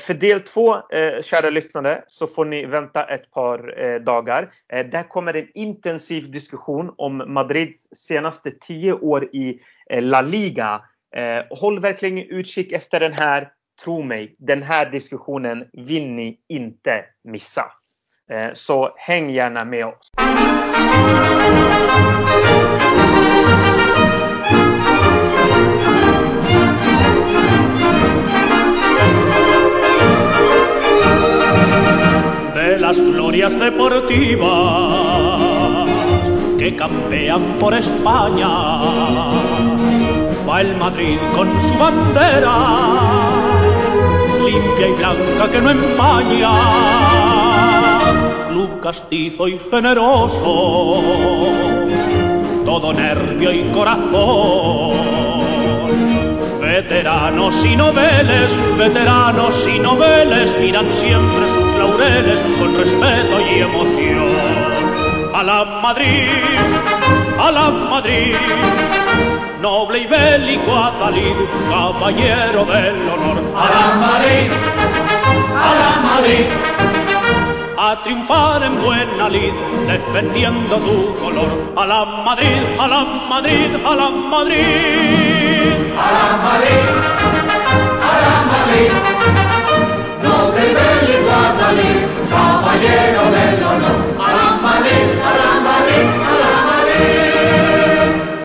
[0.00, 0.76] För del 2,
[1.22, 4.50] kära lyssnare, så får ni vänta ett par dagar.
[4.68, 9.60] Där kommer en intensiv diskussion om Madrids senaste tio år i
[10.00, 10.80] La Liga.
[11.50, 13.52] Håll verkligen utkik efter den här.
[13.84, 17.64] Tro mig, den här diskussionen vill ni inte missa.
[18.30, 20.10] Eh, så häng gärna med oss.
[32.54, 35.48] De las glorias deportivas
[36.58, 38.48] que campean por España,
[40.46, 43.27] va el Madrid con su bandera,
[44.50, 46.50] limpia y blanca que no empaña
[48.48, 51.02] club castizo y generoso,
[52.64, 54.96] todo nervio y corazón.
[56.60, 64.28] Veteranos y noveles, veteranos y noveles miran siempre sus laureles con respeto y emoción.
[65.34, 66.30] A la Madrid,
[67.38, 68.34] a la Madrid,
[69.60, 71.36] noble y bélico Adalid,
[71.70, 73.37] caballero del honor.
[73.60, 74.50] A la Madrid,
[75.68, 76.46] a la Madrid.
[77.76, 79.52] A triunfar en buena lid,
[79.86, 81.50] defendiendo tu color.
[81.76, 85.68] A la Madrid, a la Madrid, a la Madrid.
[86.04, 86.86] a la Madrid,
[88.10, 88.90] a la Madrid.
[90.22, 90.64] No te
[91.16, 92.00] igual Madrid,
[92.30, 93.27] caballero.